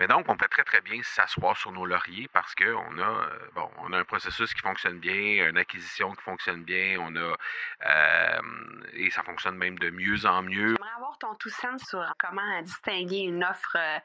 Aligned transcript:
Mais 0.00 0.06
donc, 0.06 0.30
on 0.30 0.36
peut 0.36 0.48
très, 0.48 0.64
très 0.64 0.80
bien 0.80 1.02
s'asseoir 1.02 1.58
sur 1.58 1.72
nos 1.72 1.84
lauriers 1.84 2.26
parce 2.32 2.54
qu'on 2.54 2.64
a, 2.98 3.02
euh, 3.02 3.38
bon, 3.54 3.70
on 3.82 3.92
a 3.92 3.98
un 3.98 4.04
processus 4.04 4.54
qui 4.54 4.62
fonctionne 4.62 4.98
bien, 4.98 5.46
une 5.46 5.58
acquisition 5.58 6.14
qui 6.14 6.22
fonctionne 6.22 6.64
bien, 6.64 6.96
on 6.98 7.14
a, 7.16 7.36
euh, 7.86 8.40
et 8.94 9.10
ça 9.10 9.22
fonctionne 9.22 9.56
même 9.56 9.78
de 9.78 9.90
mieux 9.90 10.24
en 10.24 10.40
mieux. 10.40 10.74
J'aimerais 10.74 10.96
avoir 10.96 11.18
ton 11.18 11.34
tout 11.34 11.50
sens 11.50 11.82
sur 11.86 12.02
comment 12.18 12.62
distinguer 12.62 13.18
une 13.18 13.44
offre 13.44 13.76
euh, 13.76 13.98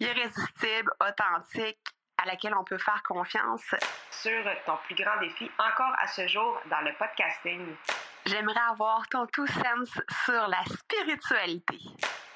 irrésistible, 0.00 0.90
authentique, 1.00 1.78
à 2.18 2.26
laquelle 2.26 2.54
on 2.58 2.64
peut 2.64 2.78
faire 2.78 3.00
confiance. 3.04 3.72
Sur 4.10 4.44
ton 4.66 4.78
plus 4.84 4.96
grand 4.96 5.16
défi 5.20 5.48
encore 5.58 5.94
à 6.00 6.08
ce 6.08 6.26
jour 6.26 6.60
dans 6.68 6.80
le 6.80 6.92
podcasting. 6.98 7.76
J'aimerais 8.26 8.60
avoir 8.68 9.06
ton 9.08 9.26
tout 9.26 9.46
sens 9.46 9.90
sur 10.24 10.48
la 10.48 10.64
spiritualité. 10.64 11.78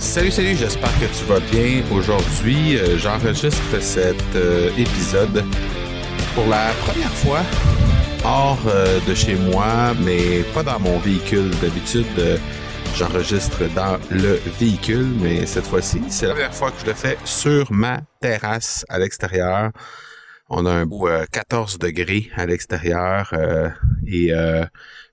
Salut, 0.00 0.30
salut, 0.30 0.56
j'espère 0.56 0.92
que 0.98 1.04
tu 1.04 1.24
vas 1.26 1.40
bien. 1.40 1.84
Aujourd'hui, 1.92 2.78
euh, 2.78 2.96
j'enregistre 2.96 3.82
cet 3.82 4.16
euh, 4.34 4.70
épisode 4.78 5.44
pour 6.34 6.46
la 6.46 6.70
première 6.80 7.12
fois 7.12 7.42
hors 8.24 8.58
euh, 8.66 8.98
de 9.06 9.14
chez 9.14 9.34
moi, 9.34 9.92
mais 10.02 10.42
pas 10.54 10.62
dans 10.62 10.80
mon 10.80 10.98
véhicule. 11.00 11.50
D'habitude, 11.60 12.06
j'enregistre 12.96 13.62
dans 13.74 13.98
le 14.10 14.40
véhicule, 14.58 15.06
mais 15.20 15.44
cette 15.44 15.66
fois-ci, 15.66 16.00
c'est 16.08 16.26
la 16.26 16.32
première 16.32 16.54
fois 16.54 16.70
que 16.70 16.80
je 16.80 16.86
le 16.86 16.94
fais 16.94 17.18
sur 17.26 17.70
ma 17.70 18.00
terrasse 18.20 18.86
à 18.88 18.98
l'extérieur. 18.98 19.70
On 20.48 20.64
a 20.64 20.72
un 20.72 20.86
beau 20.86 21.10
14 21.30 21.78
degrés 21.78 22.30
à 22.36 22.46
l'extérieur 22.46 23.34
et 24.06 24.32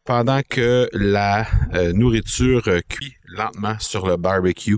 pendant 0.06 0.40
que 0.50 0.90
la 0.94 1.46
nourriture 1.94 2.64
cuit 2.90 3.17
lentement 3.38 3.78
sur 3.80 4.08
le 4.08 4.18
barbecue 4.18 4.78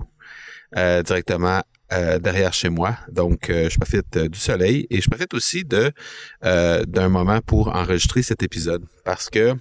euh, 0.77 1.01
directement 1.01 1.63
euh, 1.91 2.19
derrière 2.19 2.53
chez 2.53 2.69
moi. 2.69 2.95
Donc, 3.11 3.49
euh, 3.49 3.71
je 3.71 3.77
profite 3.77 4.19
du 4.19 4.37
soleil 4.37 4.85
et 4.91 5.01
je 5.01 5.09
profite 5.09 5.33
aussi 5.33 5.65
d'un 5.65 7.09
moment 7.09 7.41
pour 7.41 7.69
enregistrer 7.75 8.21
cet 8.21 8.43
épisode 8.43 8.85
parce 9.03 9.31
que 9.31 9.55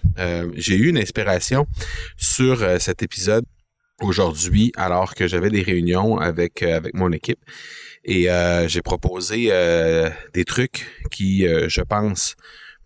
j'ai 0.54 0.76
eu 0.76 0.90
une 0.90 0.98
inspiration 0.98 1.66
sur 2.18 2.58
cet 2.78 3.02
épisode 3.02 3.46
aujourd'hui 4.02 4.70
alors 4.76 5.14
que 5.14 5.26
j'avais 5.26 5.48
des 5.48 5.62
réunions 5.62 6.18
avec 6.18 6.62
avec 6.62 6.94
mon 6.94 7.10
équipe 7.10 7.40
et 8.04 8.28
j'ai 8.66 8.82
proposé 8.82 9.50
des 10.34 10.44
trucs 10.44 10.86
qui, 11.10 11.46
je 11.46 11.80
pense, 11.80 12.36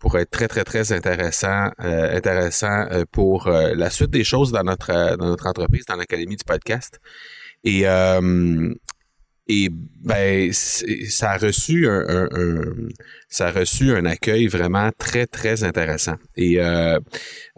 pourraient 0.03 0.21
être 0.21 0.31
très 0.31 0.47
très 0.47 0.63
très 0.63 0.91
intéressants 0.91 1.71
intéressant 1.79 2.85
pour 3.11 3.49
la 3.49 3.89
suite 3.89 4.11
des 4.11 4.23
choses 4.23 4.51
dans 4.51 4.63
notre 4.63 5.17
dans 5.17 5.27
notre 5.27 5.47
entreprise 5.47 5.85
dans 5.85 5.95
l'académie 5.95 6.35
du 6.35 6.43
podcast 6.45 6.99
et 7.63 7.87
euh, 7.87 8.73
et 9.47 9.69
ben 9.69 10.53
ça 10.53 11.31
a 11.31 11.37
reçu 11.37 11.87
un, 11.89 12.29
ça 13.27 13.47
a 13.47 13.51
reçu 13.51 13.91
un 13.91 14.05
accueil 14.05 14.47
vraiment 14.47 14.89
très 14.97 15.25
très 15.27 15.65
intéressant. 15.65 16.15
Et 16.37 16.61
euh, 16.61 16.97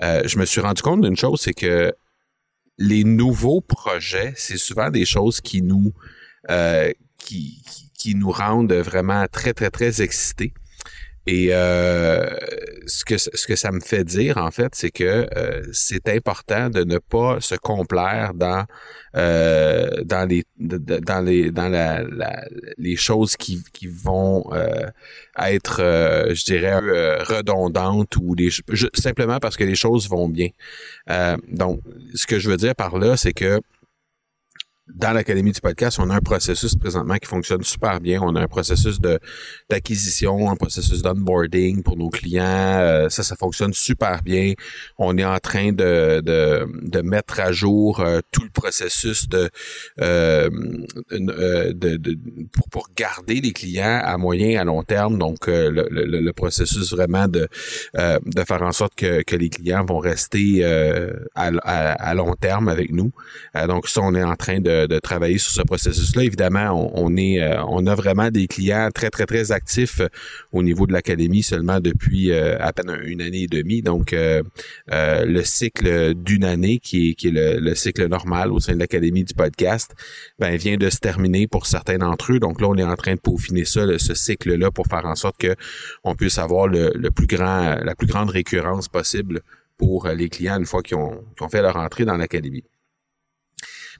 euh, 0.02 0.24
je 0.26 0.40
me 0.40 0.46
suis 0.46 0.62
rendu 0.62 0.82
compte 0.82 1.02
d'une 1.02 1.16
chose, 1.16 1.42
c'est 1.42 1.54
que 1.54 1.94
les 2.80 3.04
nouveaux 3.04 3.62
projets, 3.62 4.34
c'est 4.36 4.58
souvent 4.58 4.90
des 4.90 5.06
choses 5.06 5.42
qui 5.42 5.62
nous 5.62 5.94
qui, 7.20 7.64
qui 7.98 8.16
nous 8.16 8.32
rendent 8.32 8.74
vraiment 8.74 9.26
très 9.32 9.54
très 9.54 9.70
très 9.70 10.02
excités. 10.02 10.54
Et 11.28 11.48
euh, 11.52 12.24
ce 12.86 13.04
que 13.04 13.18
ce 13.18 13.48
que 13.48 13.56
ça 13.56 13.72
me 13.72 13.80
fait 13.80 14.04
dire 14.04 14.38
en 14.38 14.52
fait, 14.52 14.76
c'est 14.76 14.92
que 14.92 15.28
euh, 15.36 15.64
c'est 15.74 16.08
important 16.10 16.70
de 16.70 16.84
ne 16.84 17.00
pas 17.00 17.42
se 17.42 17.56
complaire 17.56 18.34
dans 18.36 18.66
euh, 19.16 20.04
dans 20.04 20.30
les 20.30 20.44
dans 20.60 21.26
les 21.26 21.50
dans 21.50 21.70
la, 21.70 22.04
les 22.78 22.96
choses 22.96 23.36
qui 23.38 23.64
qui 23.74 23.88
vont 23.88 24.46
être, 25.38 25.78
je 26.32 26.46
dirais, 26.46 26.78
redondantes 27.24 28.16
ou 28.18 28.36
des 28.36 28.50
simplement 28.94 29.40
parce 29.40 29.58
que 29.58 29.64
les 29.64 29.76
choses 29.76 30.08
vont 30.08 30.30
bien. 30.30 30.50
donc, 31.52 31.82
ce 32.14 32.28
que 32.28 32.38
je 32.38 32.50
veux 32.50 32.58
dire 32.58 32.76
par 32.76 32.98
là, 33.00 33.18
c'est 33.18 33.34
que 33.34 33.62
dans 34.94 35.14
l'Académie 35.14 35.52
du 35.52 35.62
podcast, 35.62 35.98
on 36.00 36.12
a 36.12 36.16
un 36.16 36.20
processus 36.22 36.76
présentement 36.76 37.16
qui 37.16 37.26
fonctionne 37.26 37.64
super 37.64 38.00
bien. 38.00 38.22
On 38.22 38.36
a 38.36 38.42
un 38.42 38.48
processus 38.48 39.00
d'acquisition, 39.70 40.52
un 40.52 40.56
processus 40.56 41.02
d'onboarding 41.02 41.82
pour 41.82 41.98
nos 41.98 42.10
clients. 42.10 42.44
Euh, 42.46 43.10
ça, 43.10 43.24
ça 43.24 43.36
fonctionne 43.36 43.74
super 43.74 44.22
bien. 44.22 44.54
On 45.00 45.18
est 45.18 45.26
en 45.26 45.40
train 45.40 45.72
de, 45.72 46.22
de, 46.22 46.68
de 46.84 47.02
mettre 47.02 47.40
à 47.40 47.52
jour 47.52 48.00
euh, 48.00 48.20
tout 48.32 48.44
le 48.44 48.52
processus 48.52 49.28
de, 49.28 49.50
euh, 50.02 50.50
de, 51.12 51.74
de, 51.74 52.18
pour, 52.54 52.70
pour, 52.70 52.90
garder 52.96 53.42
les 53.42 53.54
clients 53.54 54.02
à 54.04 54.18
moyen 54.18 54.50
et 54.50 54.58
à 54.58 54.64
long 54.64 54.84
terme. 54.84 55.18
Donc, 55.18 55.48
le, 55.48 55.88
le, 55.90 56.34
processus 56.34 56.92
vraiment 56.92 57.28
de, 57.28 57.48
de 57.96 58.44
faire 58.48 58.62
en 58.62 58.72
sorte 58.72 58.94
que, 58.96 59.24
que 59.24 59.36
les 59.36 59.50
clients 59.50 59.84
vont 59.84 60.00
rester 60.00 60.64
à, 61.34 61.48
à 61.64 62.14
long 62.14 62.36
terme 62.36 62.68
avec 62.70 62.92
nous. 62.92 63.12
donc, 63.68 63.88
ça, 63.88 64.02
on 64.04 64.14
est 64.14 64.24
en 64.24 64.36
train 64.36 64.60
de 64.60 64.75
de, 64.88 65.00
travailler 65.00 65.38
sur 65.38 65.52
ce 65.52 65.62
processus-là. 65.62 66.24
Évidemment, 66.24 66.92
on, 66.94 67.16
est, 67.18 67.42
euh, 67.42 67.64
on 67.68 67.86
a 67.88 67.96
vraiment 67.96 68.30
des 68.32 68.48
clients 68.48 68.90
très, 68.94 69.10
très, 69.10 69.26
très 69.26 69.52
actifs 69.52 70.00
euh, 70.00 70.08
au 70.52 70.64
niveau 70.64 70.88
de 70.88 70.94
l'académie 70.94 71.44
seulement 71.44 71.80
depuis 71.80 72.32
euh, 72.32 72.58
à 72.60 72.74
peine 72.74 72.98
une 73.04 73.22
année 73.22 73.44
et 73.44 73.48
demie. 73.48 73.82
Donc, 73.82 74.16
le 74.16 75.44
cycle 75.44 76.14
d'une 76.16 76.44
année, 76.44 76.80
qui 76.80 77.10
est, 77.10 77.24
le, 77.26 77.76
cycle 77.76 78.08
normal 78.08 78.52
au 78.52 78.60
sein 78.60 78.74
de 78.74 78.80
l'académie 78.80 79.24
du 79.24 79.34
podcast, 79.34 79.92
ben, 80.40 80.56
vient 80.56 80.78
de 80.78 80.90
se 80.90 80.98
terminer 80.98 81.48
pour 81.48 81.66
certains 81.66 81.98
d'entre 81.98 82.34
eux. 82.34 82.40
Donc 82.40 82.62
là, 82.62 82.68
on 82.68 82.76
est 82.76 82.84
en 82.84 82.96
train 82.96 83.16
de 83.16 83.20
peaufiner 83.20 83.66
ça, 83.66 83.86
ce 83.98 84.14
cycle-là, 84.14 84.72
pour 84.72 84.88
faire 84.88 85.06
en 85.06 85.16
sorte 85.16 85.38
que 85.38 85.56
on 86.04 86.16
puisse 86.16 86.38
avoir 86.38 86.68
la 86.68 87.12
plus 87.12 87.28
grande 87.28 88.30
récurrence 88.30 88.88
possible 88.88 89.42
pour 89.78 90.08
les 90.08 90.30
clients 90.30 90.58
une 90.58 90.66
fois 90.66 90.82
qu'ils 90.82 90.98
ont 90.98 91.50
fait 91.50 91.62
leur 91.62 91.76
entrée 91.76 92.06
dans 92.06 92.18
l'académie. 92.18 92.64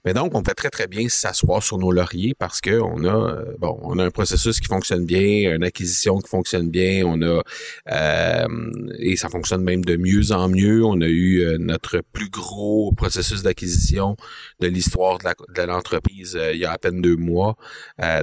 Mais 0.06 0.14
donc, 0.14 0.36
on 0.36 0.42
peut 0.44 0.54
très, 0.54 0.70
très 0.70 0.86
bien 0.86 1.08
s'asseoir 1.08 1.64
sur 1.64 1.78
nos 1.78 1.90
lauriers 1.90 2.32
parce 2.38 2.60
que 2.60 2.80
on 2.80 3.02
a, 3.02 3.08
euh, 3.08 3.44
bon, 3.58 3.76
on 3.82 3.98
a 3.98 4.04
un 4.04 4.10
processus 4.12 4.60
qui 4.60 4.68
fonctionne 4.68 5.04
bien, 5.04 5.52
une 5.56 5.64
acquisition 5.64 6.20
qui 6.20 6.28
fonctionne 6.28 6.70
bien, 6.70 7.04
on 7.04 7.20
a, 7.22 7.42
euh, 7.90 8.46
et 9.00 9.16
ça 9.16 9.28
fonctionne 9.28 9.64
même 9.64 9.84
de 9.84 9.96
mieux 9.96 10.30
en 10.30 10.48
mieux. 10.48 10.84
On 10.84 11.00
a 11.00 11.08
eu 11.08 11.40
euh, 11.40 11.58
notre 11.58 12.02
plus 12.12 12.30
gros 12.30 12.92
processus 12.92 13.42
d'acquisition 13.42 14.16
de 14.60 14.68
l'histoire 14.68 15.18
de 15.18 15.62
l'entreprise 15.62 16.38
il 16.52 16.60
y 16.60 16.64
a 16.64 16.70
à 16.70 16.78
peine 16.78 17.02
deux 17.02 17.16
mois. 17.16 17.56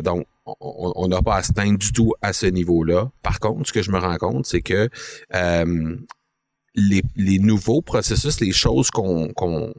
donc, 0.04 0.26
on 0.46 1.08
n'a 1.10 1.22
pas 1.22 1.36
à 1.36 1.44
se 1.44 1.52
du 1.78 1.92
tout 1.92 2.14
à 2.22 2.32
ce 2.32 2.46
niveau-là. 2.46 3.12
Par 3.22 3.40
contre, 3.42 3.68
ce 3.68 3.74
que 3.74 3.82
je 3.82 3.92
me 3.92 4.00
rends 4.00 4.18
compte, 4.18 4.46
c'est 4.46 4.62
que 4.62 4.90
les, 6.76 7.04
les, 7.16 7.40
nouveaux 7.40 7.82
processus, 7.82 8.40
les 8.40 8.52
choses 8.52 8.90
qu'on 8.90 9.30
qu'on 9.34 9.74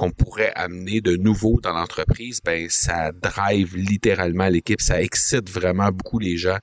qu'on 0.00 0.10
pourrait 0.12 0.52
amener 0.54 1.02
de 1.02 1.14
nouveau 1.16 1.60
dans 1.62 1.74
l'entreprise, 1.74 2.40
ben 2.42 2.68
ça 2.70 3.12
drive 3.12 3.76
littéralement 3.76 4.48
l'équipe, 4.48 4.80
ça 4.80 5.02
excite 5.02 5.50
vraiment 5.50 5.90
beaucoup 5.92 6.18
les 6.18 6.38
gens 6.38 6.56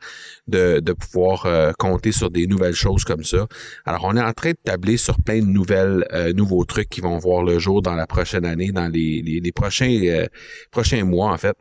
de, 0.48 0.82
pouvoir 0.94 1.46
euh, 1.46 1.72
compter 1.78 2.12
sur 2.12 2.32
des 2.32 2.48
nouvelles 2.48 2.74
choses 2.74 3.04
comme 3.04 3.24
ça. 3.24 3.46
Alors 3.86 4.06
on 4.06 4.18
est 4.18 4.24
en 4.24 4.34
train 4.34 4.54
de 4.54 4.58
tabler 4.64 4.98
sur 4.98 5.22
plein 5.22 5.42
de 5.42 5.46
nouvelles 5.46 6.04
euh, 6.14 6.34
nouveaux 6.34 6.66
trucs 6.66 6.90
qui 6.90 7.00
vont 7.00 7.20
voir 7.20 7.44
le 7.44 7.60
jour 7.60 7.84
dans 7.84 7.94
la 7.94 8.08
prochaine 8.08 8.44
année, 8.44 8.72
dans 8.72 8.88
les, 8.88 9.22
euh, 9.24 10.26
prochains 10.72 11.04
mois 11.04 11.32
en 11.32 11.38
fait. 11.38 11.56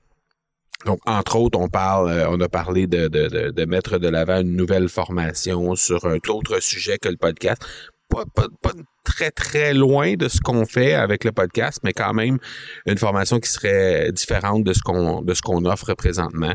Donc, 0.84 1.00
entre 1.06 1.36
autres, 1.36 1.58
on 1.58 1.68
parle, 1.68 2.26
on 2.28 2.38
a 2.40 2.48
parlé 2.48 2.86
de, 2.86 3.08
de 3.08 3.64
mettre 3.64 3.98
de 3.98 4.08
l'avant 4.08 4.40
une 4.40 4.54
nouvelle 4.54 4.88
formation 4.88 5.74
sur 5.74 6.04
un 6.04 6.18
autre 6.28 6.62
sujet 6.62 6.98
que 6.98 7.08
le 7.08 7.16
podcast 7.16 7.62
pas, 8.08 8.24
pas, 8.34 8.46
pas 8.62 8.72
très, 9.06 9.30
très 9.30 9.72
loin 9.72 10.14
de 10.14 10.28
ce 10.28 10.40
qu'on 10.40 10.66
fait 10.66 10.92
avec 10.92 11.24
le 11.24 11.32
podcast, 11.32 11.80
mais 11.84 11.92
quand 11.92 12.12
même 12.12 12.38
une 12.86 12.98
formation 12.98 13.38
qui 13.38 13.50
serait 13.50 14.10
différente 14.12 14.64
de 14.64 14.72
ce 14.72 14.80
qu'on 14.80 15.22
de 15.22 15.32
ce 15.32 15.42
qu'on 15.42 15.64
offre 15.64 15.94
présentement 15.94 16.54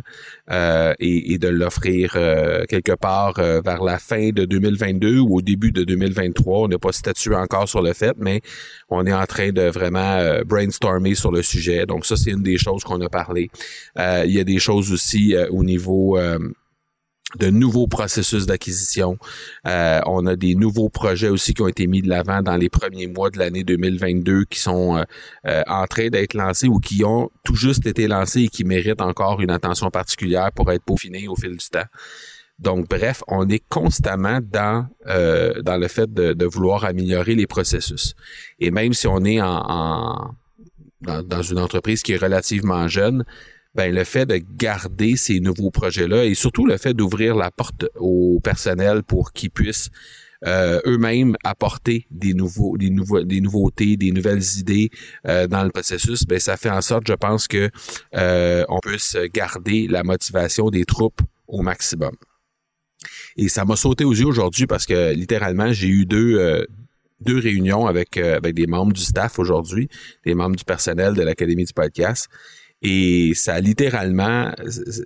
euh, 0.52 0.94
et, 1.00 1.34
et, 1.34 1.38
de 1.38 1.48
l'offrir 1.48 2.14
euh, 2.16 2.66
quelque 2.68 2.92
part 2.92 3.40
euh, 3.40 3.62
vers 3.62 3.84
la 3.84 3.98
fin 3.98 4.30
de 4.30 4.46
2022 4.46 5.20
ou 5.20 5.38
au 5.38 5.42
début 5.42 5.72
de 5.72 5.84
2023. 5.84 6.60
On 6.60 6.68
n'a 6.68 6.78
pas 6.78 6.92
statué 6.92 7.36
encore 7.36 7.68
sur 7.68 7.82
le 7.82 7.94
fait, 7.94 8.16
mais 8.18 8.42
on 8.90 9.06
est 9.06 9.14
en 9.14 9.26
train 9.26 9.52
de 9.52 9.64
vraiment 9.64 10.18
euh, 10.18 10.44
brainstormer 10.44 11.16
sur 11.16 11.32
le 11.32 11.42
sujet. 11.42 11.86
Donc 11.86 12.06
ça, 12.06 12.18
c'est 12.18 12.32
une 12.32 12.44
des 12.44 12.58
choses 12.58 12.84
qu'on 12.84 13.02
a 13.02 13.10
parlé. 13.10 13.50
il 13.98 14.32
y 14.32 14.40
a 14.40 14.44
des 14.44 14.60
choses 14.60 14.92
aussi 14.92 15.36
au 15.50 15.64
niveau 15.64 16.18
de 17.40 17.50
nouveaux 17.50 17.88
processus 17.88 18.46
d'acquisition. 18.46 19.18
Euh, 19.68 20.02
on 20.06 20.26
a 20.26 20.36
des 20.36 20.56
nouveaux 20.56 20.90
projets 20.90 21.30
aussi 21.30 21.54
qui 21.54 21.62
ont 21.62 21.68
été 21.68 21.88
mis 21.88 22.02
de 22.02 22.10
l'avant 22.10 22.42
dans 22.42 22.58
les 22.58 22.70
premiers 22.70 23.08
mois 23.08 23.30
de 23.30 23.40
l'année 23.40 23.64
2022 23.64 24.46
qui 24.46 24.60
sont 24.60 24.98
euh, 24.98 25.04
euh, 25.48 25.64
en 25.68 25.86
train 25.88 26.10
d'être 26.10 26.34
lancés 26.34 26.68
ou 26.68 26.80
qui 26.80 27.04
ont 27.04 27.30
tout 27.44 27.56
juste 27.56 27.86
été 27.86 28.08
lancés 28.08 28.44
et 28.44 28.48
qui 28.48 28.64
méritent 28.64 29.02
encore 29.02 29.42
une 29.42 29.52
attention 29.52 29.90
particulière 29.90 30.52
pour 30.52 30.72
être 30.72 30.84
peaufinés 30.84 31.28
au 31.28 31.36
fil 31.36 31.58
du 31.58 31.68
temps. 31.70 31.80
Donc, 32.60 32.88
bref, 32.88 33.24
on 33.28 33.50
est 33.50 33.64
constamment 33.70 34.40
dans 34.42 34.88
dans 35.06 35.78
le 35.80 35.88
fait 35.88 36.14
de, 36.14 36.46
vouloir 36.46 36.86
améliorer 36.86 37.34
les 37.34 37.48
processus. 37.48 38.14
Et 38.60 38.70
même 38.70 38.94
si 38.94 39.08
on 39.08 39.24
est 39.26 39.42
en, 39.42 40.36
dans 41.02 41.42
une 41.42 41.58
entreprise 41.58 42.04
qui 42.04 42.14
est 42.14 42.18
relativement 42.18 42.88
jeune, 42.88 43.26
ben 43.76 43.94
le 43.94 44.04
fait 44.04 44.26
de 44.26 44.40
garder 44.58 45.16
ces 45.16 45.40
nouveaux 45.40 45.72
projets-là 45.72 46.26
et 46.26 46.34
surtout 46.34 46.66
le 46.66 46.78
fait 46.78 46.94
d'ouvrir 46.94 47.36
la 47.36 47.52
porte 47.52 47.86
au 47.96 48.40
personnel 48.44 49.04
pour 49.04 49.32
qu'ils 49.32 49.52
puissent 49.52 49.90
euh, 50.48 50.82
eux-mêmes 50.88 51.36
apporter 51.44 52.08
des 52.10 52.34
nouveaux, 52.34 52.76
des 52.76 52.90
nouveaux, 52.90 53.24
des 53.24 53.42
nouveautés, 53.42 53.96
des 53.96 54.12
nouvelles 54.12 54.42
idées 54.58 54.90
euh, 55.28 55.46
dans 55.46 55.64
le 55.64 55.70
processus, 55.70 56.26
ben 56.26 56.40
ça 56.40 56.58
fait 56.58 56.72
en 56.72 56.82
sorte, 56.82 57.08
je 57.08 57.14
pense 57.14 57.48
que 57.48 57.70
euh, 58.16 58.66
on 58.68 58.80
puisse 58.80 59.16
garder 59.32 59.88
la 59.88 60.04
motivation 60.04 60.72
des 60.72 60.84
troupes 60.86 61.22
au 61.48 61.62
maximum. 61.62 62.16
Et 63.38 63.50
ça 63.50 63.66
m'a 63.66 63.76
sauté 63.76 64.04
aux 64.04 64.14
yeux 64.14 64.26
aujourd'hui 64.26 64.66
parce 64.66 64.88
que 64.88 65.14
littéralement 65.14 65.72
j'ai 65.74 65.88
eu 65.88 66.06
deux 66.06 66.66
deux 67.20 67.40
réunions 67.40 67.86
avec 67.86 68.18
avec 68.18 68.56
des 68.56 68.68
membres 68.68 68.94
du 68.94 69.02
staff 69.02 69.38
aujourd'hui, 69.40 69.90
des 70.26 70.34
membres 70.34 70.56
du 70.56 70.64
personnel 70.64 71.14
de 71.14 71.22
l'académie 71.22 71.66
du 71.66 71.74
podcast. 71.74 72.30
Et 72.82 73.34
ça 73.36 73.60
littéralement, 73.60 74.52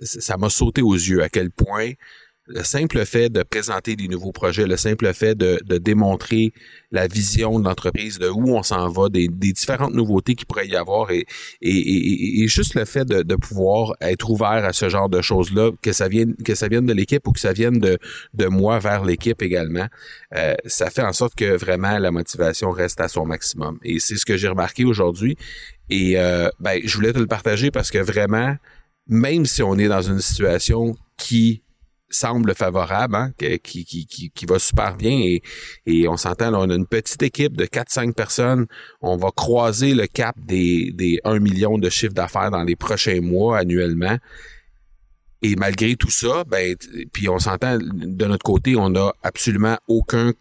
ça 0.02 0.36
m'a 0.36 0.48
sauté 0.48 0.82
aux 0.82 0.94
yeux 0.94 1.22
à 1.22 1.28
quel 1.28 1.50
point 1.50 1.92
le 2.46 2.62
simple 2.62 3.04
fait 3.04 3.28
de 3.28 3.42
présenter 3.42 3.96
des 3.96 4.08
nouveaux 4.08 4.32
projets, 4.32 4.66
le 4.66 4.76
simple 4.76 5.12
fait 5.12 5.34
de, 5.34 5.60
démontrer 5.78 6.52
la 6.92 7.06
vision 7.06 7.58
de 7.58 7.64
l'entreprise, 7.64 8.18
de 8.18 8.28
où 8.28 8.56
on 8.56 8.62
s'en 8.62 8.88
va, 8.88 9.08
des, 9.08 9.28
différentes 9.28 9.94
nouveautés 9.94 10.34
qu'il 10.34 10.46
pourrait 10.46 10.68
y 10.68 10.76
avoir 10.76 11.10
et, 11.10 11.26
et, 11.60 12.46
juste 12.48 12.74
le 12.74 12.84
fait 12.84 13.04
de, 13.04 13.36
pouvoir 13.36 13.94
être 14.00 14.30
ouvert 14.30 14.64
à 14.64 14.72
ce 14.72 14.88
genre 14.88 15.08
de 15.08 15.20
choses-là, 15.20 15.70
que 15.82 15.92
ça 15.92 16.08
vienne 16.08 16.34
que 16.36 16.54
ça 16.54 16.68
vienne 16.68 16.86
de 16.86 16.92
l'équipe 16.92 17.26
ou 17.26 17.32
que 17.32 17.40
ça 17.40 17.52
vienne 17.52 17.78
de, 17.78 17.98
de 18.34 18.46
moi 18.46 18.78
vers 18.78 19.04
l'équipe 19.04 19.42
également, 19.42 19.86
euh, 20.34 20.54
ça 20.64 20.90
fait 20.90 21.02
en 21.02 21.12
sorte 21.12 21.34
que 21.34 21.56
vraiment 21.56 21.98
la 21.98 22.10
motivation 22.10 22.70
reste 22.70 23.00
à 23.00 23.08
son 23.08 23.26
maximum. 23.26 23.78
Et 23.82 23.98
c'est 24.00 24.16
ce 24.16 24.24
que 24.24 24.36
j'ai 24.36 24.48
remarqué 24.48 24.84
aujourd'hui. 24.84 25.36
Et 25.90 26.18
euh, 26.18 26.48
ben, 26.60 26.80
je 26.82 26.96
voulais 26.96 27.12
te 27.12 27.18
le 27.18 27.26
partager 27.26 27.70
parce 27.70 27.90
que 27.90 27.98
vraiment, 27.98 28.56
même 29.06 29.46
si 29.46 29.62
on 29.62 29.76
est 29.76 29.88
dans 29.88 30.02
une 30.02 30.20
situation 30.20 30.96
qui 31.16 31.62
semble 32.08 32.54
favorable, 32.54 33.16
hein, 33.16 33.32
qui, 33.38 33.84
qui, 33.84 34.06
qui, 34.06 34.30
qui, 34.30 34.46
va 34.46 34.58
super 34.58 34.96
bien 34.96 35.10
et, 35.10 35.42
et 35.86 36.08
on 36.08 36.16
s'entend, 36.16 36.54
on 36.54 36.70
a 36.70 36.74
une 36.74 36.86
petite 36.86 37.22
équipe 37.22 37.56
de 37.56 37.64
4-5 37.64 38.12
personnes. 38.12 38.66
On 39.00 39.16
va 39.16 39.30
croiser 39.34 39.94
le 39.94 40.06
cap 40.06 40.36
des, 40.38 40.92
des 40.92 41.20
1 41.24 41.38
million 41.40 41.78
de 41.78 41.90
chiffre 41.90 42.14
d'affaires 42.14 42.50
dans 42.50 42.62
les 42.62 42.76
prochains 42.76 43.20
mois 43.20 43.58
annuellement. 43.58 44.18
Et 45.42 45.54
malgré 45.56 45.96
tout 45.96 46.10
ça, 46.10 46.44
ben, 46.44 46.76
puis 47.12 47.28
on 47.28 47.38
s'entend, 47.38 47.78
de 47.78 48.24
notre 48.24 48.42
côté, 48.42 48.76
on 48.76 48.90
n'a 48.90 49.12
absolument 49.22 49.78
aucun 49.86 50.32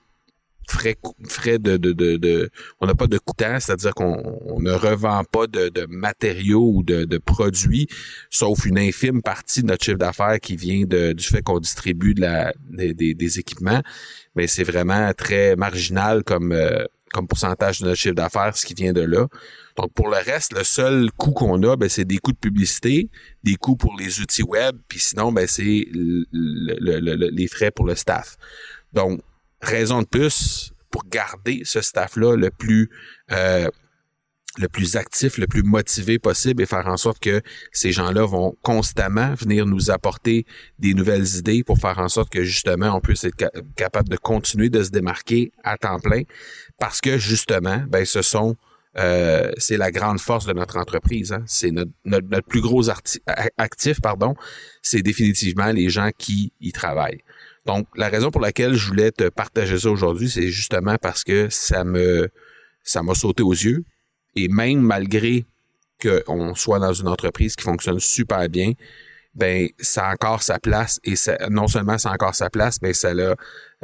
frais, 0.72 1.60
de, 1.60 2.50
on 2.80 2.88
n'a 2.88 2.96
pas 2.96 3.08
de 3.08 3.18
coûtant, 3.18 3.60
c'est-à-dire 3.60 3.94
qu'on 3.94 4.60
ne 4.60 4.72
revend 4.72 5.24
pas 5.24 5.48
de, 5.48 5.86
matériaux 5.88 6.72
ou 6.76 6.84
de, 6.84 7.18
produits, 7.18 7.88
sauf 8.30 8.66
une 8.66 8.78
infime 8.78 9.22
partie 9.22 9.62
de 9.62 9.68
notre 9.68 9.84
chiffre 9.84 9.98
d'affaires 9.98 10.40
qui 10.40 10.56
vient 10.56 10.84
du 10.86 11.24
fait 11.24 11.42
qu'on 11.42 11.60
distribue 11.60 12.14
des, 12.14 13.40
équipements. 13.40 13.82
Mais 14.36 14.48
c'est 14.48 14.64
vraiment 14.64 15.12
très 15.14 15.56
marginal 15.56 16.24
comme, 16.24 16.52
euh, 16.52 16.86
comme 17.14 17.28
pourcentage 17.28 17.80
de 17.80 17.86
notre 17.86 17.98
chiffre 17.98 18.16
d'affaires, 18.16 18.56
ce 18.56 18.66
qui 18.66 18.74
vient 18.74 18.94
de 18.94 19.02
là. 19.02 19.28
Donc, 19.78 19.94
pour 19.94 20.10
le 20.10 20.18
reste, 20.18 20.54
le 20.54 20.64
seul 20.64 21.12
coût 21.18 21.32
qu'on 21.32 21.62
a, 21.64 21.76
ben, 21.76 21.90
c'est 21.90 22.06
des 22.06 22.18
coûts 22.18 22.32
de 22.32 22.38
publicité, 22.38 23.10
des 23.44 23.56
coûts 23.56 23.76
pour 23.76 23.96
les 23.98 24.20
outils 24.20 24.44
web, 24.44 24.78
puis 24.88 25.00
sinon, 25.00 25.32
ben, 25.32 25.48
c'est 25.48 25.88
les 26.32 27.48
frais 27.48 27.72
pour 27.72 27.86
le 27.86 27.96
staff. 27.96 28.38
Donc, 28.94 29.22
raison 29.66 30.02
de 30.02 30.08
plus 30.08 30.72
pour 30.90 31.04
garder 31.10 31.62
ce 31.66 31.82
staff-là 31.82 32.36
le 32.36 32.50
plus 32.50 32.90
euh, 33.32 33.68
le 34.58 34.70
plus 34.70 34.96
actif, 34.96 35.38
le 35.38 35.48
plus 35.48 35.64
motivé 35.64 36.18
possible 36.18 36.64
et 36.64 36.66
faire 36.66 36.88
en 36.88 36.96
sorte 36.96 37.20
que 37.20 37.42
ces 37.74 37.92
gens-là 37.92 38.26
vont 38.26 38.56
constamment 38.62 39.34
venir 39.34 39.66
nous 39.66 39.92
apporter 39.92 40.46
des 40.80 40.94
nouvelles 40.94 41.36
idées 41.36 41.64
pour 41.64 41.78
faire 41.78 42.00
en 42.00 42.08
sorte 42.08 42.30
que 42.30 42.44
justement 42.44 42.96
on 42.96 43.02
puisse 43.02 43.26
être 43.26 43.52
capable 43.76 44.08
de 44.08 44.16
continuer 44.16 44.70
de 44.70 44.82
se 44.82 44.92
démarquer 44.92 45.52
à 45.64 45.78
temps 45.78 46.00
plein 46.00 46.22
parce 46.80 47.02
que 47.02 47.18
justement, 47.18 47.84
ben 47.90 48.06
ce 48.06 48.22
sont 48.22 48.56
euh, 48.98 49.52
c'est 49.58 49.76
la 49.76 49.92
grande 49.92 50.20
force 50.20 50.46
de 50.46 50.54
notre 50.54 50.78
entreprise. 50.78 51.34
Hein. 51.34 51.44
C'est 51.48 51.72
notre, 51.72 51.92
notre, 52.06 52.48
plus 52.48 52.62
gros 52.62 52.90
actif, 52.90 54.00
pardon. 54.02 54.36
C'est 54.82 55.02
définitivement 55.02 55.72
les 55.74 55.90
gens 55.90 56.12
qui 56.18 56.54
y 56.62 56.72
travaillent. 56.72 57.22
Donc, 57.66 57.88
la 57.96 58.10
raison 58.10 58.30
pour 58.30 58.42
laquelle 58.42 58.76
je 58.76 58.88
voulais 58.88 59.12
te 59.12 59.30
partager 59.30 59.80
ça 59.80 59.90
aujourd'hui, 59.90 60.30
c'est 60.30 60.50
justement 60.50 60.98
parce 61.02 61.24
que 61.24 61.50
ça 61.50 61.84
me 61.84 62.30
ça 62.84 63.02
m'a 63.02 63.16
sauté 63.16 63.42
aux 63.42 63.54
yeux. 63.54 63.84
Et 64.36 64.48
même 64.48 64.80
malgré 64.80 65.46
qu'on 66.02 66.54
soit 66.56 66.80
dans 66.80 66.94
une 66.94 67.08
entreprise 67.08 67.56
qui 67.56 67.64
fonctionne 67.64 68.00
super 68.00 68.48
bien, 68.50 68.74
ben 69.36 69.68
ça 69.80 70.08
a 70.08 70.14
encore 70.14 70.42
sa 70.42 70.60
place 70.60 71.00
et 71.04 71.16
ça, 71.16 71.38
non 71.50 71.68
seulement 71.68 71.98
ça 71.98 72.10
a 72.10 72.14
encore 72.14 72.36
sa 72.36 72.50
place, 72.50 72.82
mais 72.82 72.94
ça 72.94 73.10
a, 73.10 73.36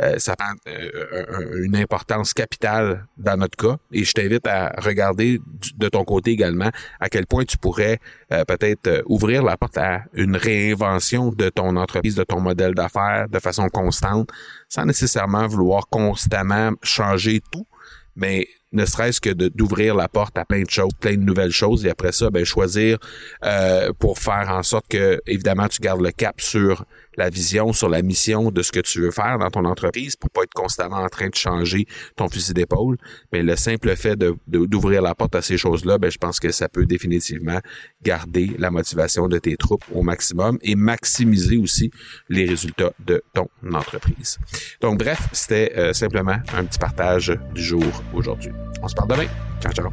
euh, 0.01 0.17
ça 0.17 0.35
prend 0.35 0.53
euh, 0.67 1.63
une 1.63 1.75
importance 1.75 2.33
capitale 2.33 3.05
dans 3.17 3.37
notre 3.37 3.57
cas. 3.57 3.77
Et 3.91 4.03
je 4.03 4.13
t'invite 4.13 4.47
à 4.47 4.73
regarder 4.77 5.39
de 5.75 5.89
ton 5.89 6.05
côté 6.05 6.31
également 6.31 6.71
à 6.99 7.09
quel 7.09 7.27
point 7.27 7.43
tu 7.43 7.57
pourrais 7.57 7.99
euh, 8.31 8.45
peut-être 8.45 9.03
ouvrir 9.05 9.43
la 9.43 9.57
porte 9.57 9.77
à 9.77 10.03
une 10.13 10.37
réinvention 10.37 11.31
de 11.31 11.49
ton 11.49 11.75
entreprise, 11.75 12.15
de 12.15 12.23
ton 12.23 12.39
modèle 12.39 12.73
d'affaires 12.73 13.27
de 13.29 13.39
façon 13.39 13.67
constante, 13.67 14.29
sans 14.69 14.85
nécessairement 14.85 15.47
vouloir 15.47 15.87
constamment 15.89 16.71
changer 16.81 17.41
tout, 17.51 17.67
mais 18.15 18.47
ne 18.71 18.85
serait-ce 18.85 19.19
que 19.19 19.29
d'ouvrir 19.29 19.95
la 19.95 20.07
porte 20.07 20.37
à 20.37 20.45
plein 20.45 20.63
de 20.63 20.69
choses, 20.69 20.93
plein 20.99 21.15
de 21.15 21.23
nouvelles 21.23 21.51
choses, 21.51 21.85
et 21.85 21.89
après 21.89 22.11
ça, 22.11 22.29
ben 22.29 22.45
choisir 22.45 22.97
euh, 23.43 23.91
pour 23.99 24.19
faire 24.19 24.47
en 24.49 24.63
sorte 24.63 24.87
que, 24.87 25.21
évidemment, 25.27 25.67
tu 25.67 25.81
gardes 25.81 26.01
le 26.01 26.11
cap 26.11 26.39
sur 26.39 26.85
la 27.17 27.29
vision, 27.29 27.73
sur 27.73 27.89
la 27.89 28.01
mission 28.01 28.51
de 28.51 28.61
ce 28.61 28.71
que 28.71 28.79
tu 28.79 29.01
veux 29.01 29.11
faire 29.11 29.37
dans 29.37 29.49
ton 29.49 29.65
entreprise 29.65 30.15
pour 30.15 30.29
pas 30.29 30.43
être 30.43 30.53
constamment 30.53 30.97
en 30.97 31.09
train 31.09 31.27
de 31.27 31.35
changer 31.35 31.85
ton 32.15 32.29
fusil 32.29 32.53
d'épaule. 32.53 32.97
Mais 33.33 33.43
le 33.43 33.55
simple 33.55 33.95
fait 33.95 34.15
de, 34.15 34.35
d'ouvrir 34.47 35.01
la 35.01 35.13
porte 35.15 35.35
à 35.35 35.41
ces 35.41 35.57
choses-là, 35.57 35.97
ben, 35.97 36.09
je 36.09 36.17
pense 36.17 36.39
que 36.39 36.51
ça 36.51 36.69
peut 36.69 36.85
définitivement 36.85 37.59
garder 38.01 38.51
la 38.57 38.71
motivation 38.71 39.27
de 39.27 39.37
tes 39.39 39.57
troupes 39.57 39.83
au 39.93 40.03
maximum 40.03 40.57
et 40.61 40.75
maximiser 40.75 41.57
aussi 41.57 41.91
les 42.29 42.45
résultats 42.45 42.93
de 43.05 43.21
ton 43.33 43.49
entreprise. 43.73 44.37
Donc, 44.79 44.99
bref, 44.99 45.27
c'était 45.33 45.73
euh, 45.77 45.93
simplement 45.93 46.37
un 46.53 46.65
petit 46.65 46.79
partage 46.79 47.37
du 47.53 47.61
jour 47.61 47.83
aujourd'hui. 48.13 48.51
On 48.81 48.87
se 48.87 48.95
parle 48.95 49.09
demain. 49.09 49.27
Ciao, 49.61 49.73
ciao. 49.73 49.89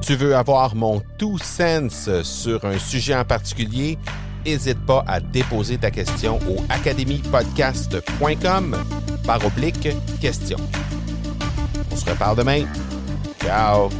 Tu 0.00 0.14
veux 0.16 0.34
avoir 0.34 0.74
mon 0.74 1.02
tout 1.18 1.36
sens 1.38 2.08
sur 2.22 2.64
un 2.64 2.78
sujet 2.78 3.14
en 3.14 3.24
particulier? 3.24 3.98
N'hésite 4.46 4.80
pas 4.86 5.04
à 5.06 5.20
déposer 5.20 5.76
ta 5.76 5.90
question 5.90 6.38
au 6.48 6.56
academypodcast.com 6.70 8.76
par 9.26 9.44
oblique 9.44 9.90
question. 10.20 10.56
On 11.92 11.96
se 11.96 12.08
reparle 12.08 12.36
demain. 12.36 12.64
Ciao! 13.42 13.90